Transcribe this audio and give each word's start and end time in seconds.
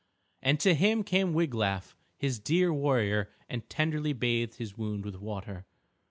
And 0.41 0.59
to 0.61 0.73
him 0.73 1.03
came 1.03 1.31
Wiglaf 1.31 1.95
his 2.17 2.39
dear 2.39 2.73
warrior 2.73 3.29
and 3.47 3.69
tenderly 3.69 4.13
bathed 4.13 4.55
his 4.55 4.75
wound 4.75 5.05
with 5.05 5.17
water. 5.17 5.67